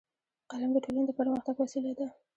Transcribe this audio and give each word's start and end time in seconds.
قلم 0.49 0.69
د 0.73 0.77
ټولنې 0.85 1.05
د 1.07 1.11
پرمختګ 1.19 1.55
وسیله 1.59 1.91
ده 1.99 2.07